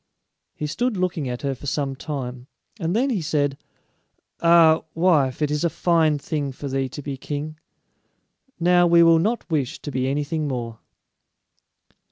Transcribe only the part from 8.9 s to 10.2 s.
will not wish to be